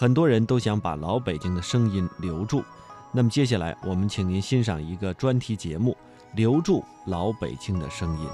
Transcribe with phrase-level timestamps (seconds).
[0.00, 2.62] 很多人都想把老北京的声音留住。
[3.10, 5.90] 那么接下来，我们请您欣赏一个专题节目
[6.36, 8.28] 《留住老北京的声音》。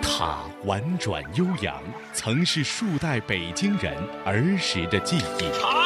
[0.00, 1.74] 它婉转悠扬，
[2.12, 3.92] 曾是数代北京人
[4.24, 5.83] 儿时的记忆。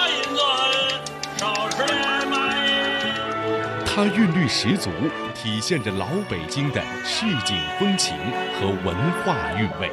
[3.98, 4.90] 它韵律十足，
[5.34, 8.16] 体现着老北京的市井风情
[8.54, 9.90] 和文化韵味。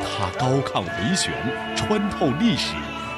[0.00, 1.30] 它高亢回旋，
[1.76, 2.72] 穿透历史，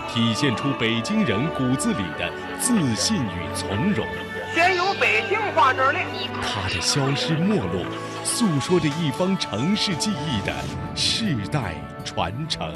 [0.08, 2.28] 体现出北京人骨子里的
[2.58, 4.04] 自信与从容。
[4.52, 6.04] 先有北京话这儿练，
[6.42, 7.86] 它的消失没落，
[8.24, 10.52] 诉说着一方城市记忆的
[10.96, 12.74] 世代传承。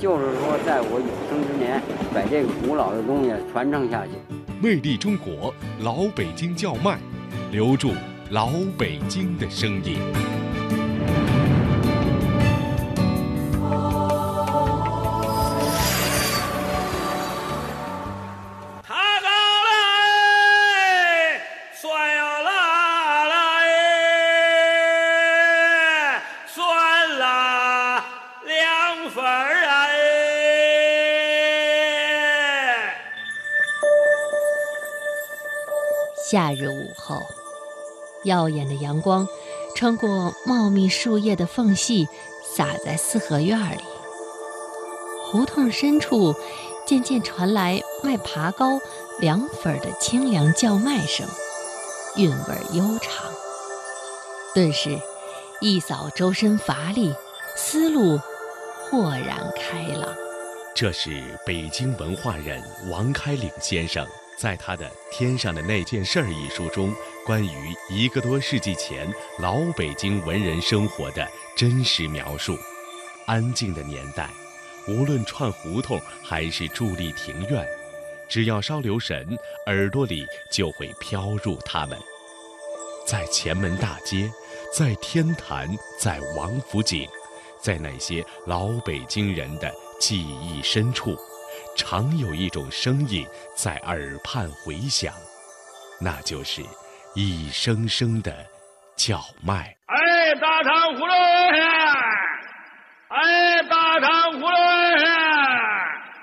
[0.00, 1.80] 就是说，在我有生之年，
[2.12, 4.43] 把这个古老的东西传承下去。
[4.60, 6.98] 魅力中国，老北京叫卖，
[7.50, 7.92] 留住
[8.30, 10.43] 老北京的声音。
[36.34, 37.22] 夏日午后，
[38.24, 39.28] 耀眼的阳光
[39.76, 42.08] 穿过茂密树叶的缝隙，
[42.42, 43.84] 洒在四合院里。
[45.24, 46.34] 胡同深处，
[46.84, 48.80] 渐渐传来卖爬糕、
[49.20, 51.24] 凉粉的清凉叫卖声，
[52.16, 53.32] 韵味悠长。
[54.52, 54.98] 顿时，
[55.60, 57.14] 一扫周身乏力，
[57.54, 58.18] 思路
[58.90, 60.12] 豁然开朗。
[60.74, 62.60] 这是北京文化人
[62.90, 64.04] 王开岭先生
[64.36, 71.26] 在他的《天上的那件事儿》一书中，关于一个多世纪前老北京文人生活的
[71.56, 72.58] 真实描述。
[73.26, 74.28] 安静的年代，
[74.86, 77.66] 无论串胡同还是伫立庭院，
[78.28, 81.98] 只要稍留神，耳朵里就会飘入它们。
[83.06, 84.30] 在前门大街，
[84.76, 87.08] 在天坛，在王府井，
[87.60, 91.16] 在那些老北京人的记忆深处，
[91.76, 93.26] 常有一种声音
[93.56, 95.12] 在耳畔回响，
[96.00, 96.62] 那就是
[97.14, 98.32] 一声声的
[98.96, 99.76] 叫卖。
[99.86, 101.56] 哎，大糖葫芦儿，
[103.08, 104.96] 哎，大糖葫芦儿，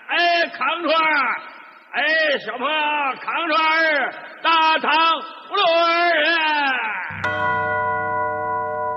[0.07, 1.41] 哎，康川儿，
[1.93, 2.71] 哎，小朋友，
[3.21, 4.89] 康川儿，大糖
[5.49, 5.91] 葫芦儿。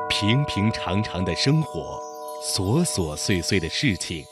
[0.09, 2.01] 平平常常的生活，
[2.43, 4.25] 琐琐碎碎的事情，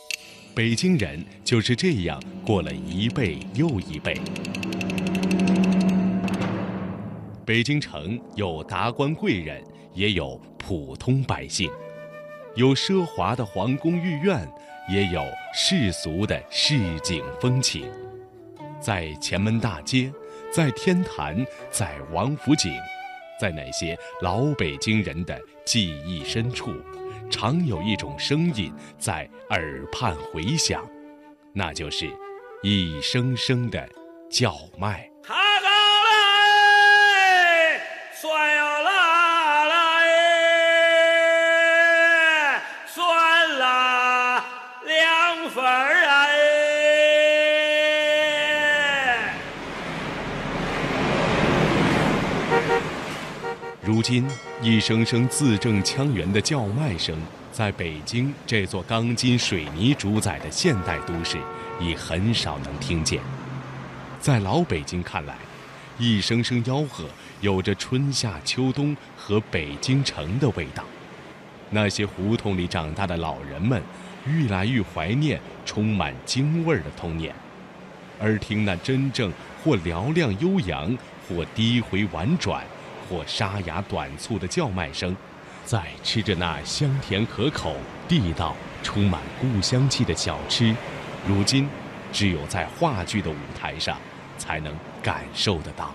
[0.54, 4.14] 北京人就是这样过了一辈又一辈。
[7.42, 9.64] 北京城有达官贵人，
[9.94, 11.70] 也有普通百姓，
[12.54, 14.46] 有奢华的皇宫御苑，
[14.90, 15.24] 也有
[15.54, 17.90] 世俗的市井风情。
[18.78, 20.12] 在前门大街，
[20.52, 22.70] 在天坛，在王府井，
[23.40, 26.74] 在那些老北京人的记忆深处，
[27.32, 30.86] 常有一种声音在耳畔回响，
[31.54, 32.08] 那就是
[32.62, 33.88] 一声声的
[34.30, 35.11] 叫卖。
[53.84, 54.24] 如今，
[54.62, 57.18] 一声声字正腔圆的叫卖声，
[57.50, 61.36] 在北京这座钢筋水泥主宰的现代都市，
[61.80, 63.20] 已很少能听见。
[64.20, 65.34] 在老北京看来，
[65.98, 67.06] 一声声吆喝
[67.40, 70.84] 有着春夏秋冬和北京城的味道。
[71.70, 73.82] 那些胡同里长大的老人们，
[74.24, 77.34] 愈来愈怀念充满京味儿的童年，
[78.20, 79.32] 而听那真正
[79.64, 80.96] 或嘹亮悠扬，
[81.28, 82.64] 或低回婉转，
[83.12, 85.14] 或沙哑短促的叫卖声，
[85.66, 87.76] 在吃着那香甜可口、
[88.08, 90.74] 地道、充满故乡气的小吃，
[91.28, 91.68] 如今
[92.10, 93.98] 只有在话剧的舞台上
[94.38, 95.94] 才能感受得到。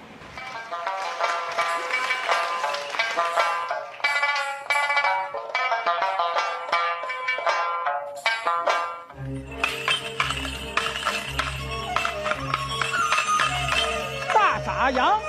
[14.36, 15.20] 大傻羊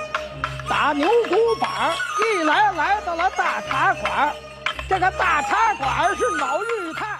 [0.69, 4.35] 打牛骨板儿，一来来到了大茶馆儿。
[4.87, 7.19] 这个大茶馆儿是老裕泰。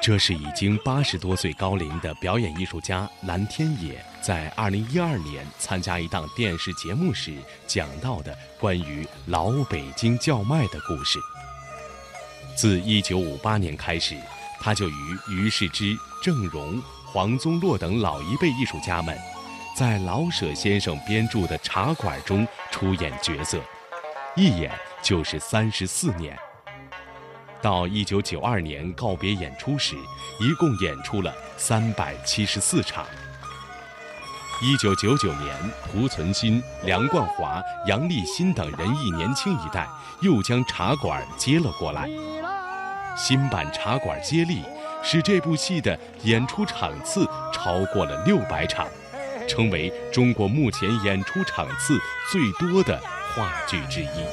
[0.00, 7.36] 这是已经八十多岁高龄的表演艺术家蓝天野在二零一二年参加一档电视节目时
[7.66, 11.18] 讲到的关于老北京叫卖的故事。
[12.56, 14.16] 自一九五八年开始，
[14.58, 19.18] 他就与于世之、郑融、黄宗洛等老一辈艺术家们，
[19.76, 23.60] 在老舍先生编著的《茶馆》中出演角色，
[24.36, 24.70] 一演
[25.02, 26.38] 就是三十四年。
[27.60, 29.94] 到一九九二年告别演出时，
[30.38, 33.04] 一共演出了三百七十四场。
[34.62, 35.54] 一九九九年，
[35.88, 39.86] 胡存新、梁冠华、杨立新等人艺年轻一代
[40.22, 42.08] 又将茶馆接了过来。
[43.16, 44.62] 新版茶馆接力，
[45.02, 48.86] 使这部戏的演出场次超过了六百场，
[49.50, 52.00] 成为中国目前演出场次
[52.30, 52.96] 最多的
[53.34, 54.24] 话剧之一。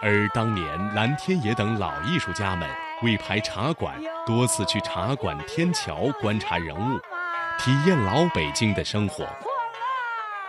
[0.00, 2.66] 而当年蓝天野等老艺术家们
[3.02, 6.98] 为排茶馆，多次去茶馆天桥观察人物，
[7.58, 9.26] 体验老北京的生活。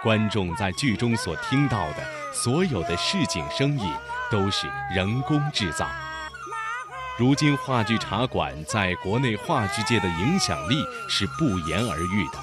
[0.01, 3.93] 观众在剧中所听到的所有的市井声音，
[4.31, 5.87] 都是人工制造。
[7.17, 10.75] 如今话剧茶馆在国内话剧界的影响力
[11.09, 12.39] 是不言而喻的，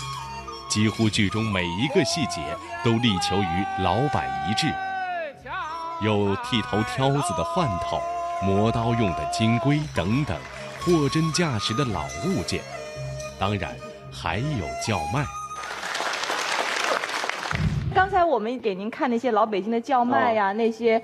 [0.68, 2.42] 几乎剧中每一个细节
[2.84, 4.66] 都力求与老板一致。
[6.02, 7.98] 有剃头挑子的换头、
[8.42, 10.36] 磨刀用的金龟等等，
[10.80, 12.60] 货真价实的老物件。
[13.38, 13.74] 当然，
[14.12, 15.24] 还有叫卖。
[17.94, 21.02] 刚才我们给您看那些老北京的叫卖呀，那些，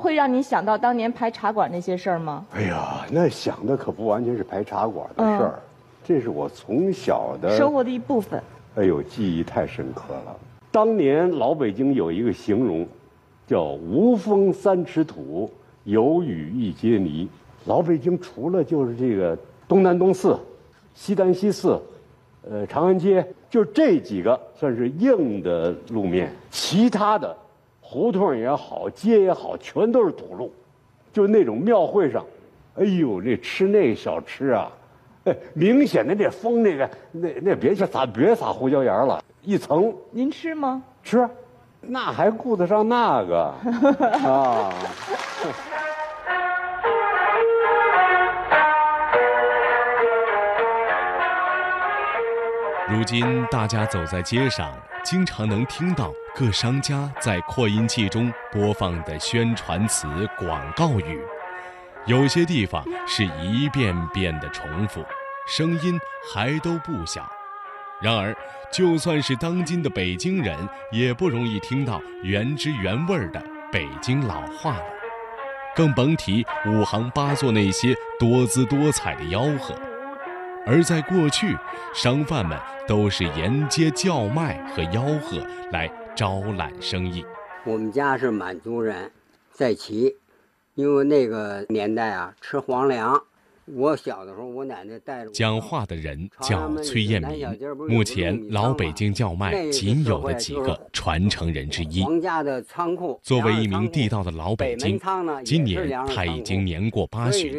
[0.00, 2.44] 会让你想到当年排茶馆那些事儿吗？
[2.52, 5.60] 哎呀，那想的可不完全是排茶馆的事儿，
[6.04, 8.42] 这是我从小的生活的一部分。
[8.76, 10.36] 哎呦，记忆太深刻了。
[10.70, 12.86] 当年老北京有一个形容。
[13.48, 15.50] 叫无风三尺土，
[15.84, 17.26] 有雨一街泥。
[17.64, 19.34] 老北京除了就是这个
[19.66, 20.38] 东南东四、
[20.94, 21.80] 西单西四，
[22.46, 27.34] 呃，长安街，就这几个算是硬的路面，其他的
[27.90, 30.52] 胡同也好，街也好，全都是土路。
[31.10, 32.22] 就那种庙会上，
[32.76, 34.70] 哎呦，那吃那小吃啊，
[35.24, 39.90] 哎，明显的那封那个那那别撒别撒胡椒盐了，一层。
[40.10, 40.82] 您吃吗？
[41.02, 41.26] 吃。
[41.80, 43.54] 那还顾得上那个
[44.28, 44.70] 啊？
[52.90, 54.70] 如今大家走在街上，
[55.04, 60.06] 经常能听到各商家在扩音器中播放的宣传词、
[60.36, 61.20] 广告语，
[62.04, 65.04] 有些地方是一遍遍的重复，
[65.46, 65.98] 声音
[66.32, 67.26] 还都不小。
[68.02, 68.36] 然而，
[68.70, 70.56] 就算是当今的北京人，
[70.92, 73.42] 也不容易听到原汁原味的
[73.72, 74.84] 北京老话了，
[75.74, 79.74] 更甭提五行八作那些多姿多彩的吆喝。
[80.70, 81.56] 而在过去，
[81.94, 85.38] 商贩们都是沿街叫卖和吆喝
[85.72, 87.24] 来招揽生意。
[87.64, 89.10] 我们家是满族人，
[89.50, 90.14] 在齐，
[90.74, 93.18] 因为那个年代啊，吃皇粮。
[93.64, 95.30] 我小的时候，我奶奶带着。
[95.30, 97.48] 讲话的人叫崔彦民，
[97.88, 102.02] 目前老北京叫卖仅有的几个传承人之一。
[102.02, 103.18] 皇家的仓库。
[103.22, 105.00] 作为一名地道的老北京，
[105.44, 107.54] 今年他已经年过八旬。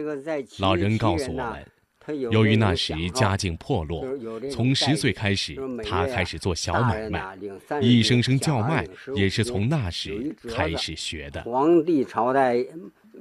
[0.60, 1.66] 老人告诉我们，
[2.14, 4.06] 由于那时家境破落，
[4.52, 7.38] 从十岁开始，他开始做小买卖，
[7.82, 11.42] 一声声叫卖也是从那时开始学的。
[11.44, 12.66] 皇帝朝代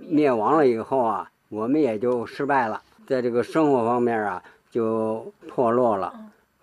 [0.09, 1.31] 灭亡了以后啊。
[1.51, 6.13] 我们也就失败了，在这个生活方面啊，就破落了。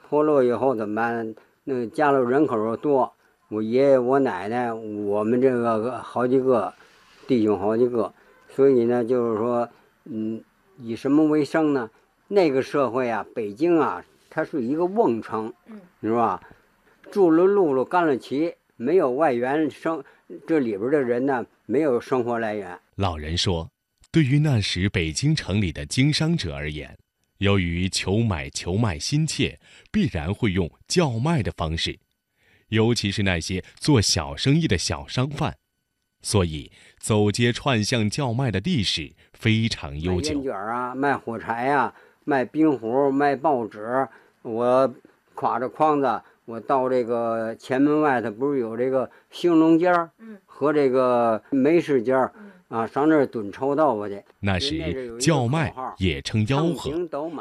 [0.08, 1.34] 破落以后怎么办？
[1.64, 3.12] 那家里人口又多，
[3.50, 6.72] 我爷爷、我奶奶，我们这个好几个
[7.26, 8.14] 弟兄好几个，
[8.48, 9.68] 所以呢，就是说，
[10.04, 10.40] 嗯，
[10.78, 11.90] 以什么为生呢？
[12.28, 15.54] 那个社会啊，北京啊，它是一个瓮城，
[16.02, 16.42] 是吧？
[17.12, 20.04] 住了路了干了齐，没有外援生，
[20.48, 22.80] 这里边的人呢，没有生活来源。
[22.96, 23.70] 老人说。
[24.12, 26.98] 对于那时北京城里的经商者而言，
[27.40, 29.60] 由于求买求卖心切，
[29.92, 32.00] 必然会用叫卖的方式，
[32.70, 35.58] 尤其是那些做小生意的小商贩，
[36.22, 40.36] 所以走街串巷叫卖的历史非常悠久。
[40.36, 41.94] 烟卷啊，卖火柴呀，
[42.26, 44.06] 卖冰壶，卖报纸。
[44.42, 44.94] 我
[45.34, 50.10] 挎着筐子，我到这个前门外头，不是有这个兴隆街儿
[50.46, 52.34] 和这个梅市街儿。
[52.68, 54.20] 啊，上那儿炖臭豆腐去。
[54.40, 56.92] 那时叫卖也称吆喝，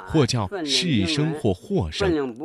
[0.07, 2.37] 或叫市声或货声。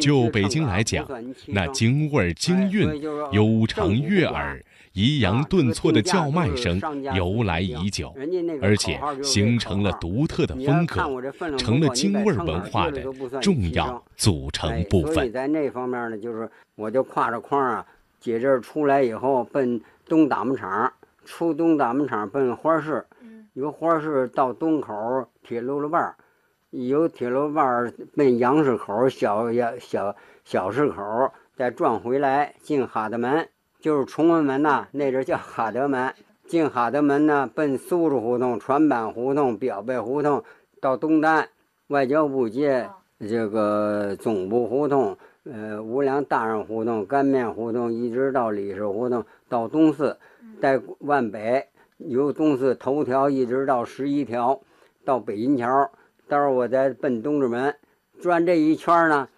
[0.00, 1.04] 就北京来讲，
[1.48, 3.02] 那京味儿京韵、
[3.32, 4.62] 悠长悦耳、
[4.94, 6.80] 抑扬顿挫的叫卖声
[7.14, 8.14] 由来已久，
[8.62, 13.02] 而且形成了独特的风格，成了京味文化的
[13.42, 15.14] 重要组成部分。
[15.14, 17.84] 所以在那方面呢，就是我就挎着筐啊，
[18.20, 20.92] 解这儿出来以后奔东打木厂。
[21.26, 23.02] 出东大门厂奔花市，
[23.54, 24.92] 由花市到东口
[25.42, 26.14] 铁路路半
[26.68, 33.48] 由铁路半奔杨市口小小小小市口，再转回来进哈德门，
[33.84, 36.14] 就是崇文门呐，那阵叫哈德门。
[36.46, 40.42] 进哈德门呢，奔苏州胡同、船板胡同、表背胡同，
[40.80, 41.50] 到东单
[41.88, 42.88] 外交部街
[43.20, 50.16] 这个总部胡同，呃，无良大人胡同、干面胡同，一直到李氏胡同，到东四。
[50.62, 54.58] 在万北由东四头条一直到十一条，
[55.04, 55.90] 到北银桥，
[56.26, 57.76] 到时候我再奔东直门，
[58.18, 59.28] 转这一圈呢，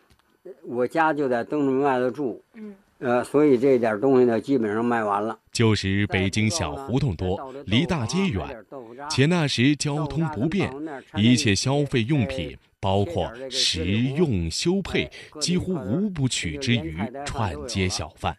[0.63, 5.39] 我家就在东直门外头住，嗯，呃，所以这点东西呢，基本上卖完了。
[5.53, 8.65] 旧时北京小胡同多，离大街远，
[9.11, 10.73] 且那时交通不便，
[11.15, 15.11] 一切消费用品，包括食用修配，
[15.41, 18.35] 几乎无不取之于串街小贩。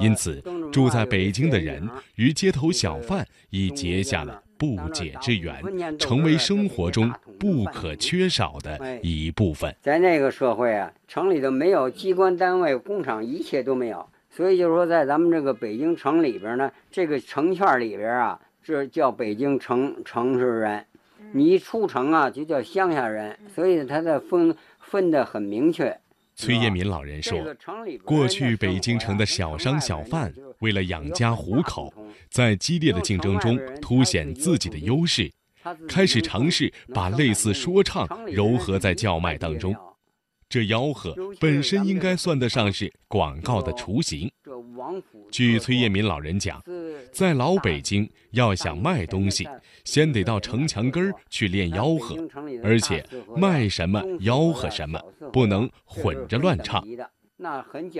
[0.00, 9.74] 因此，住在北京的人与街头小贩已结下了不解之缘，成为生活中不可缺少的一部分。
[9.80, 14.06] 在那个社会啊，城里头没有机关单位、工厂，一切都没有。
[14.28, 20.82] 所以就是说，在咱们这个北京城里边呢，这个城圈里边啊，这叫北京城城市人；
[21.32, 23.38] 你一出城啊，就叫乡下人。
[23.54, 25.98] 所以他的分分的很明确。
[26.40, 27.38] 崔业民老人说
[28.02, 31.92] ：“过去北京城的小商小贩为了养家糊口，
[32.30, 35.30] 在激烈的竞争中凸显自己的优势，
[35.86, 39.76] 开始尝试把类似说唱糅合在叫卖当中。
[40.48, 44.32] 这吆喝本身应该算得上是广告的雏形。
[45.30, 46.60] 据崔业民老人讲，
[47.12, 49.48] 在老北京要想卖东西，
[49.84, 52.16] 先得到城墙根儿去练吆喝，
[52.62, 53.04] 而且
[53.36, 55.00] 卖什么吆喝什么。”
[55.32, 56.84] 不能混着乱唱，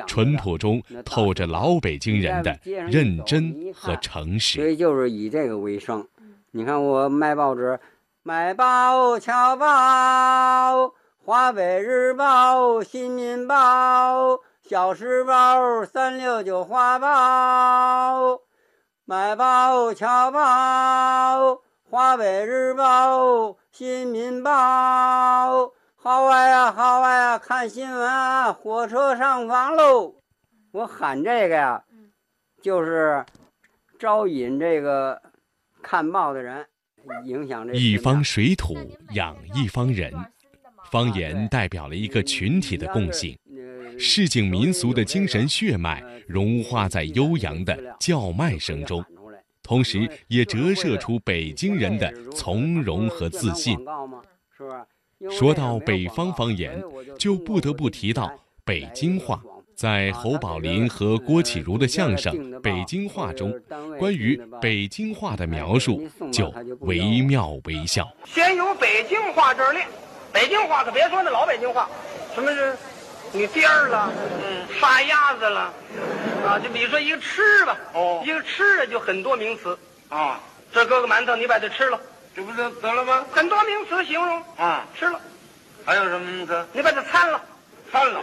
[0.06, 4.58] 淳朴中透着老北京人的认真和诚实。
[4.58, 6.06] 所以就是以这个为生。
[6.50, 7.78] 你看我卖报纸，
[8.22, 10.92] 买报瞧报，
[11.24, 18.40] 华北日报、新民报、小时报、三六九画报，
[19.10, 24.52] 卖报侨报，华北日报、新民报。
[25.96, 27.36] 好啊呀，好啊呀！
[27.36, 30.14] 看新闻啊，火车上房喽！
[30.70, 31.82] 我喊这个呀，
[32.62, 33.26] 就是
[33.98, 35.20] 招引这个
[35.82, 36.64] 看报的人，
[37.24, 38.76] 影响这一方水土
[39.14, 40.14] 养一方人，
[40.92, 43.36] 方言代表了一个群体的共性，
[44.02, 49.04] 市井民俗的精神血脉融化在悠扬的叫卖声中，
[49.62, 53.78] 同时也折射出北京人的从容和自信，
[55.30, 56.82] 说到北方方言，
[57.18, 58.32] 就不得不提到
[58.64, 59.38] 北京话。
[59.74, 63.54] 在侯宝林和郭启儒的相声《北京话》中，
[63.98, 68.06] 关于北京话的描述就惟妙惟肖。
[68.26, 69.86] 先由北京话这儿练，
[70.32, 71.88] 北京话可别说那老北京话，
[72.34, 72.76] 什么是，
[73.32, 74.10] 你颠儿了，
[74.44, 75.72] 嗯，杀鸭子了，
[76.46, 80.40] 啊，就比如说一个吃吧，哦，一个吃的就很多名词，啊，
[80.72, 81.98] 这搁个馒头，你把它吃了。
[82.34, 83.24] 这不就得了吗？
[83.32, 84.42] 很多名词形容。
[84.56, 85.20] 啊，吃了，
[85.84, 86.64] 还有什么名词？
[86.72, 87.40] 你把它参了，
[87.90, 88.20] 参了，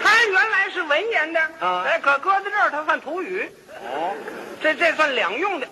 [0.00, 1.40] 参原来是文言的。
[1.60, 3.50] 啊，哎，可搁在这儿它算土语。
[3.80, 4.14] 哦，
[4.62, 5.66] 这这算两用的，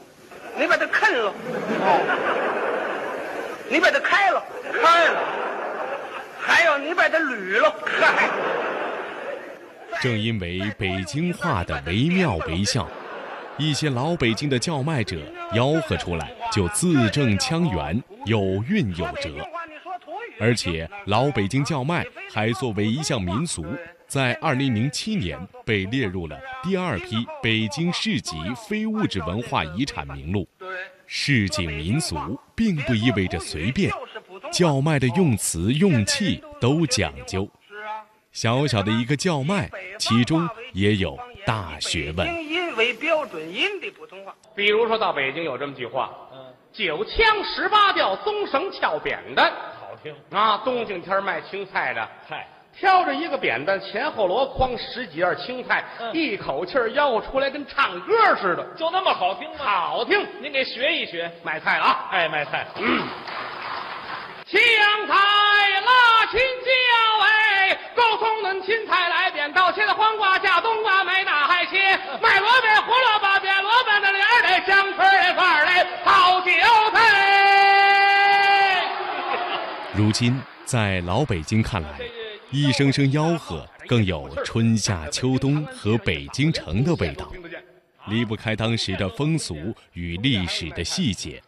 [0.57, 1.33] 你把它啃了，
[1.81, 2.01] 哦，
[3.69, 4.43] 你把它开了，
[4.83, 5.21] 开了，
[6.41, 8.29] 还有你把它捋了，嗨。
[10.01, 12.89] 正因为北京话的惟妙惟肖。
[13.59, 15.21] 一些老北京的叫卖者
[15.53, 19.31] 吆喝出来就字正腔圆，有韵有辙。
[20.39, 22.03] 而且老北京叫卖
[22.33, 23.67] 还作为一项民俗，
[24.07, 30.49] 在2007年被列入了第二批北京市级非物质文化遗产名录。
[31.07, 32.17] 市井民俗
[32.55, 33.93] 并不意味着随便，
[34.51, 37.47] 叫卖的用词用气都讲究。
[38.33, 39.69] 小小的一个叫卖，
[39.99, 42.29] 其中也有大学问。
[42.77, 46.39] 为标准音的普通话，比如说到北京有这么句话，嗯，
[46.73, 50.57] 九腔十八调，松绳翘扁担，好听啊。
[50.65, 55.85] 冬景天卖青菜的，嗨，挑着一个扁担，前后箩筐，十几样青菜，
[56.15, 59.57] 一口气儿吆喝出来，跟唱歌似的，就那么好听吗？
[59.59, 60.27] 好听！
[60.41, 62.09] 您给学一学，卖菜了啊！
[62.13, 62.67] 哎，卖菜。
[62.77, 63.03] 嗯，
[64.47, 64.59] 青
[65.07, 65.15] 菜
[65.85, 66.71] 辣青椒
[68.21, 76.51] 哎，高葱嫩青菜来扁豆，切的黄瓜加冬瓜没那还切，卖萝卜胡萝卜扁萝卜的脸儿嘞，香椿儿范儿嘞，好韭
[76.93, 76.99] 菜。
[79.95, 81.99] 如今在老北京看来。
[82.53, 87.31] 一声声吆喝，更有春夏秋冬和北京城的味道，
[88.09, 91.41] 离不开当时的风俗与历史的细节，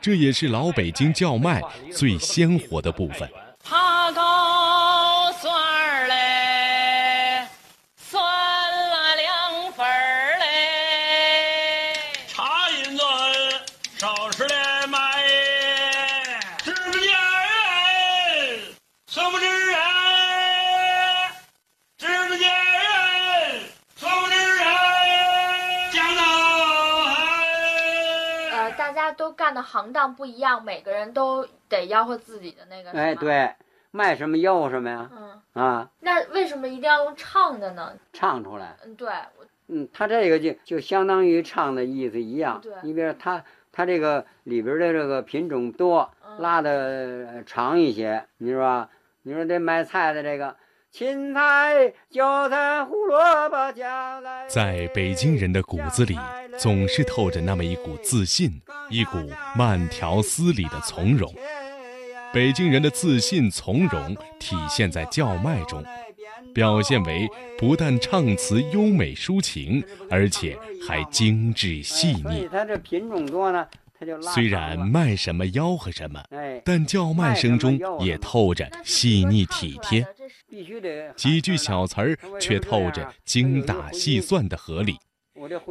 [0.00, 3.30] 这也是老北京叫卖最鲜活的部分。
[29.16, 32.90] 都干的行当不一样，每个人都得吆喝自己的那个。
[32.92, 33.54] 哎，对，
[33.90, 35.10] 卖什么吆喝什么呀？
[35.12, 37.92] 嗯啊，那为什么一定要用唱的呢？
[38.12, 38.76] 唱出来。
[38.84, 39.08] 嗯，对。
[39.68, 42.60] 嗯，他这个就就相当于唱的意思一样。
[42.60, 42.72] 对。
[42.82, 48.88] 你比如他他这个里边的这个品种多，拉的长一些，你说吧？
[49.22, 50.56] 你说这卖菜的这个。
[50.90, 54.46] 青菜、韭菜、胡萝卜加来。
[54.48, 56.18] 在北京人的骨子里，
[56.58, 59.18] 总是透着那么一股自信，一股
[59.54, 61.32] 慢条斯理的从容。
[62.32, 65.84] 北京人的自信从容体现在叫卖中，
[66.54, 67.28] 表现为
[67.58, 72.48] 不但唱词优美抒情，而且还精致细腻。
[72.50, 73.66] 它这品种多呢。
[74.32, 76.22] 虽然卖什么吆喝什么，
[76.64, 80.06] 但叫卖声中也透着细腻体贴，
[81.16, 84.96] 几句小词儿却透着精打细算的合理。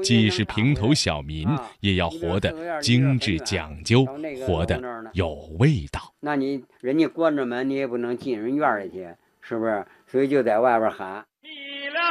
[0.01, 1.45] 既是平头小民，
[1.81, 4.05] 也要活得精致讲究，
[4.45, 4.81] 活得
[5.11, 6.13] 有味道。
[6.21, 9.09] 那你人家关着门，你也不能进人院里去，
[9.41, 9.85] 是不是？
[10.09, 11.25] 所以就在外边喊。
[11.41, 11.49] 你
[11.89, 12.01] 来，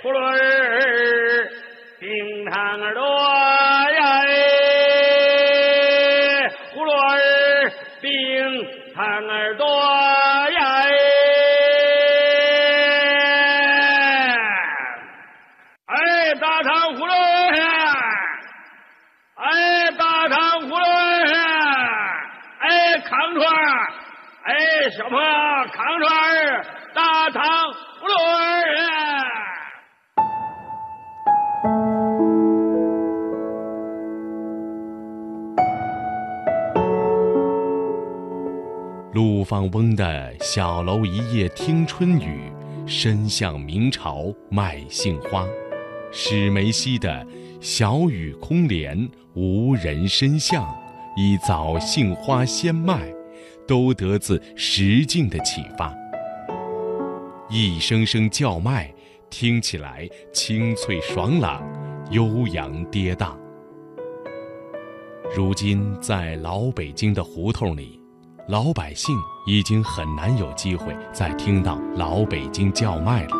[0.00, 0.87] 葫芦儿。
[2.48, 3.02] 冰糖耳朵
[3.92, 4.00] 呀，
[6.72, 8.08] 葫芦儿，冰
[8.94, 10.58] 糖耳朵呀，
[15.84, 17.12] 哎，哎大糖葫芦
[19.34, 20.84] 哎，大糖葫芦
[22.60, 23.44] 哎，康串
[24.44, 25.18] 哎，小朋
[39.48, 42.52] 放翁的小楼一夜听春雨，
[42.86, 45.48] 深巷明朝卖杏花。
[46.12, 47.26] 史梅溪的
[47.58, 50.68] 小雨空帘，无人深巷，
[51.16, 53.10] 一早杏花先卖，
[53.66, 55.96] 都得自石径的启发。
[57.48, 58.92] 一声声叫卖，
[59.30, 61.66] 听起来清脆爽朗，
[62.10, 63.34] 悠扬跌宕。
[65.34, 67.97] 如今在老北京的胡同里。
[68.48, 73.36] 老百姓已经很难有机会再听到老北京叫卖了。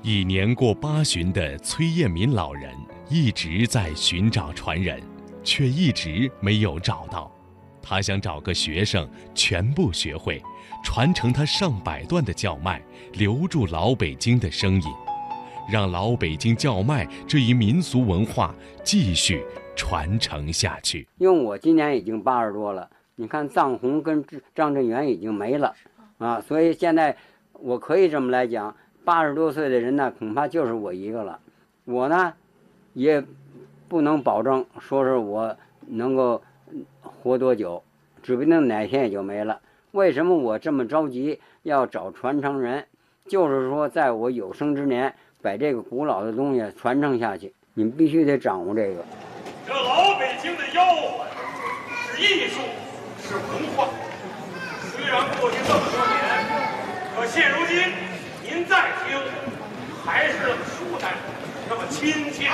[0.00, 2.72] 已年过八旬的崔彦民老人
[3.08, 5.02] 一直在寻找传人，
[5.42, 7.28] 却一直没有找到。
[7.82, 10.40] 他想找个学生全部学会，
[10.84, 12.80] 传承他上百段的叫卖，
[13.14, 14.88] 留住老北京的声音，
[15.68, 19.44] 让老北京叫卖这一民俗文化继续
[19.74, 21.08] 传承下去。
[21.18, 22.88] 因为我今年已经八十多了。
[23.20, 25.74] 你看，藏红跟张振元已经没了，
[26.16, 27.14] 啊，所以现在
[27.52, 31.38] 我可以这么来讲，八十多岁的人呢，恐怕就是我一个了。
[31.84, 32.32] 我呢，
[32.94, 33.22] 也
[33.88, 35.54] 不能保证说是我
[35.86, 36.42] 能够
[37.02, 37.82] 活多久，
[38.22, 39.60] 指不定哪天也就没了。
[39.90, 42.86] 为什么我这么着急要找传承人？
[43.28, 47.52] 就是说，在我有生之年，把这个古老的东西传承下去。
[47.74, 49.04] 你们必须得掌握这个。
[49.66, 50.80] 这老北京的吆
[51.18, 51.26] 喝
[51.82, 52.62] 是艺术。
[53.30, 53.44] 是文
[53.76, 53.86] 化，
[54.90, 56.18] 虽然过去这么多年，
[57.14, 57.94] 可现如今
[58.42, 59.16] 您再听，
[60.04, 61.14] 还是那么舒坦，
[61.68, 62.50] 那么亲切。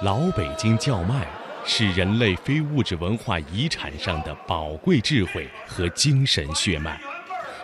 [0.00, 1.26] 老北京叫卖
[1.66, 6.98] 是人类非物质文化遗产上的宝贵智慧和精神血脉。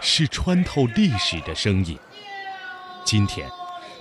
[0.01, 1.99] 是穿透历史的声音。
[3.05, 3.49] 今天，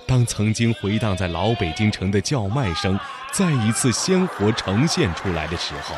[0.06, 2.98] 当曾经回荡在老北京城的叫卖声
[3.32, 5.94] 再一次鲜活呈现出来的时候，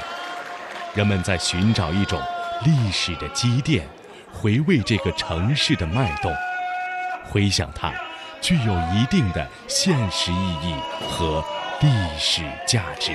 [0.94, 2.20] 人们在寻找一种
[2.64, 3.86] 历史的积淀，
[4.32, 6.32] 回味这个城市的脉动，
[7.28, 7.92] 回想它
[8.40, 10.74] 具有一定的现实意义
[11.08, 11.44] 和
[11.80, 11.88] 历
[12.18, 13.12] 史价值。